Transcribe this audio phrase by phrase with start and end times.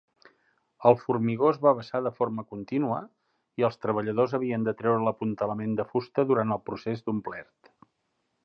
[0.91, 2.97] El formigó es va vessar de forma continua
[3.63, 7.75] i els treballadors havien de treure l"apuntalament de fusta durant el procés d"omplert.